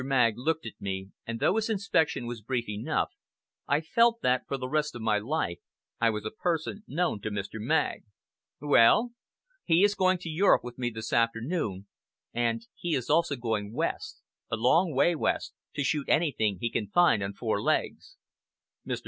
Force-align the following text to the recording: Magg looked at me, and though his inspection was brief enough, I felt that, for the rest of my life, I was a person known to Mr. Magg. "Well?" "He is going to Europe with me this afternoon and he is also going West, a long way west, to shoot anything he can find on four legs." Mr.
Magg 0.03 0.33
looked 0.35 0.65
at 0.65 0.73
me, 0.79 1.11
and 1.27 1.39
though 1.39 1.57
his 1.57 1.69
inspection 1.69 2.25
was 2.25 2.41
brief 2.41 2.67
enough, 2.67 3.11
I 3.67 3.81
felt 3.81 4.21
that, 4.23 4.47
for 4.47 4.57
the 4.57 4.67
rest 4.67 4.95
of 4.95 5.03
my 5.03 5.19
life, 5.19 5.59
I 5.99 6.09
was 6.09 6.25
a 6.25 6.31
person 6.31 6.83
known 6.87 7.21
to 7.21 7.29
Mr. 7.29 7.59
Magg. 7.59 8.03
"Well?" 8.59 9.11
"He 9.63 9.83
is 9.83 9.93
going 9.93 10.17
to 10.21 10.29
Europe 10.29 10.63
with 10.63 10.79
me 10.79 10.89
this 10.89 11.13
afternoon 11.13 11.85
and 12.33 12.65
he 12.73 12.95
is 12.95 13.11
also 13.11 13.35
going 13.35 13.73
West, 13.73 14.23
a 14.49 14.55
long 14.55 14.95
way 14.95 15.13
west, 15.13 15.53
to 15.75 15.83
shoot 15.83 16.09
anything 16.09 16.57
he 16.59 16.71
can 16.71 16.87
find 16.87 17.21
on 17.21 17.33
four 17.33 17.61
legs." 17.61 18.17
Mr. 18.87 18.99